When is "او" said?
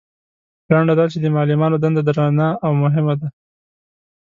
2.65-2.71